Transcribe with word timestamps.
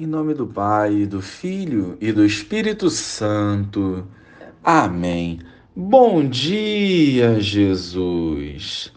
Em 0.00 0.06
nome 0.06 0.32
do 0.32 0.46
Pai, 0.46 1.06
do 1.06 1.20
Filho 1.20 1.98
e 2.00 2.12
do 2.12 2.24
Espírito 2.24 2.88
Santo. 2.88 4.06
Amém. 4.62 5.40
Bom 5.74 6.24
dia, 6.24 7.40
Jesus. 7.40 8.92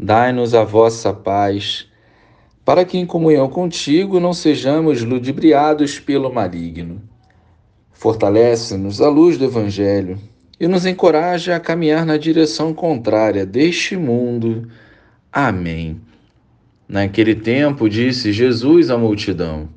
Dai-nos 0.00 0.54
a 0.54 0.64
vossa 0.64 1.12
paz, 1.12 1.86
para 2.64 2.82
que 2.86 2.96
em 2.96 3.04
comunhão 3.04 3.46
contigo 3.50 4.18
não 4.18 4.32
sejamos 4.32 5.02
ludibriados 5.02 6.00
pelo 6.00 6.32
maligno. 6.32 7.02
Fortalece-nos 7.92 9.02
a 9.02 9.10
luz 9.10 9.36
do 9.36 9.44
Evangelho 9.44 10.18
e 10.58 10.66
nos 10.66 10.86
encoraja 10.86 11.56
a 11.56 11.60
caminhar 11.60 12.06
na 12.06 12.16
direção 12.16 12.72
contrária 12.72 13.44
deste 13.44 13.98
mundo. 13.98 14.66
Amém. 15.30 16.00
Naquele 16.88 17.34
tempo, 17.34 17.86
disse 17.86 18.32
Jesus 18.32 18.88
à 18.88 18.96
multidão: 18.96 19.76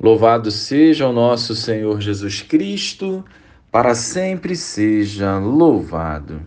Louvado 0.00 0.48
seja 0.52 1.08
o 1.08 1.12
nosso 1.12 1.56
Senhor 1.56 2.00
Jesus 2.00 2.40
Cristo, 2.40 3.24
para 3.68 3.96
sempre 3.96 4.54
seja 4.54 5.38
louvado. 5.38 6.40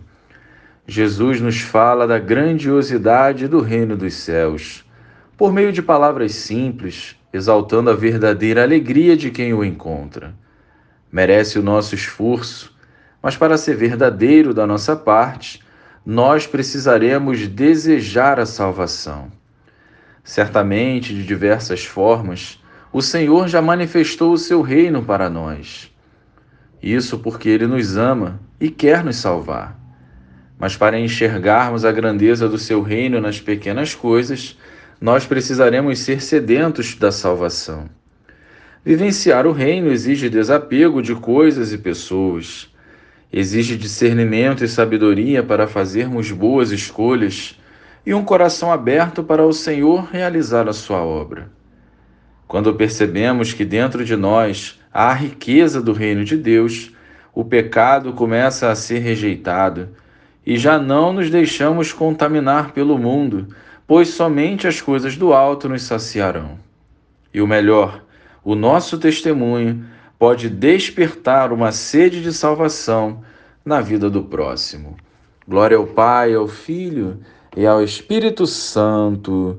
Jesus 0.86 1.38
nos 1.38 1.60
fala 1.60 2.06
da 2.06 2.18
grandiosidade 2.18 3.46
do 3.46 3.60
reino 3.60 3.94
dos 3.94 4.14
céus, 4.14 4.84
por 5.36 5.52
meio 5.52 5.70
de 5.70 5.82
palavras 5.82 6.34
simples, 6.34 7.14
exaltando 7.30 7.90
a 7.90 7.94
verdadeira 7.94 8.62
alegria 8.62 9.18
de 9.18 9.30
quem 9.30 9.52
o 9.52 9.62
encontra. 9.62 10.34
Merece 11.12 11.58
o 11.58 11.62
nosso 11.62 11.94
esforço, 11.94 12.74
mas 13.22 13.36
para 13.36 13.58
ser 13.58 13.76
verdadeiro 13.76 14.54
da 14.54 14.66
nossa 14.66 14.96
parte, 14.96 15.60
nós 16.06 16.46
precisaremos 16.46 17.46
desejar 17.46 18.40
a 18.40 18.46
salvação. 18.46 19.30
Certamente, 20.24 21.14
de 21.14 21.22
diversas 21.22 21.84
formas, 21.84 22.61
o 22.92 23.00
Senhor 23.00 23.48
já 23.48 23.62
manifestou 23.62 24.32
o 24.32 24.38
seu 24.38 24.60
reino 24.60 25.02
para 25.02 25.30
nós. 25.30 25.90
Isso 26.82 27.18
porque 27.18 27.48
ele 27.48 27.66
nos 27.66 27.96
ama 27.96 28.38
e 28.60 28.68
quer 28.68 29.02
nos 29.02 29.16
salvar. 29.16 29.78
Mas 30.58 30.76
para 30.76 30.98
enxergarmos 30.98 31.84
a 31.84 31.90
grandeza 31.90 32.48
do 32.48 32.58
seu 32.58 32.82
reino 32.82 33.20
nas 33.20 33.40
pequenas 33.40 33.94
coisas, 33.94 34.58
nós 35.00 35.24
precisaremos 35.24 36.00
ser 36.00 36.20
sedentos 36.20 36.94
da 36.94 37.10
salvação. 37.10 37.88
Vivenciar 38.84 39.46
o 39.46 39.52
reino 39.52 39.90
exige 39.90 40.28
desapego 40.28 41.00
de 41.00 41.14
coisas 41.14 41.72
e 41.72 41.78
pessoas. 41.78 42.68
Exige 43.32 43.76
discernimento 43.76 44.62
e 44.62 44.68
sabedoria 44.68 45.42
para 45.42 45.66
fazermos 45.66 46.30
boas 46.30 46.70
escolhas 46.70 47.58
e 48.04 48.12
um 48.12 48.22
coração 48.22 48.70
aberto 48.70 49.22
para 49.22 49.46
o 49.46 49.52
Senhor 49.52 50.08
realizar 50.10 50.68
a 50.68 50.72
sua 50.72 51.02
obra. 51.02 51.61
Quando 52.52 52.74
percebemos 52.74 53.54
que 53.54 53.64
dentro 53.64 54.04
de 54.04 54.14
nós 54.14 54.78
há 54.92 55.08
a 55.08 55.14
riqueza 55.14 55.80
do 55.80 55.94
reino 55.94 56.22
de 56.22 56.36
Deus, 56.36 56.92
o 57.32 57.42
pecado 57.42 58.12
começa 58.12 58.70
a 58.70 58.74
ser 58.74 58.98
rejeitado 58.98 59.88
e 60.44 60.58
já 60.58 60.78
não 60.78 61.14
nos 61.14 61.30
deixamos 61.30 61.94
contaminar 61.94 62.72
pelo 62.72 62.98
mundo, 62.98 63.48
pois 63.86 64.08
somente 64.08 64.68
as 64.68 64.82
coisas 64.82 65.16
do 65.16 65.32
alto 65.32 65.66
nos 65.66 65.84
saciarão. 65.84 66.58
E 67.32 67.40
o 67.40 67.46
melhor, 67.46 68.04
o 68.44 68.54
nosso 68.54 68.98
testemunho 68.98 69.86
pode 70.18 70.50
despertar 70.50 71.54
uma 71.54 71.72
sede 71.72 72.22
de 72.22 72.34
salvação 72.34 73.22
na 73.64 73.80
vida 73.80 74.10
do 74.10 74.24
próximo. 74.24 74.98
Glória 75.48 75.78
ao 75.78 75.86
Pai, 75.86 76.34
ao 76.34 76.46
Filho 76.46 77.18
e 77.56 77.66
ao 77.66 77.82
Espírito 77.82 78.46
Santo 78.46 79.58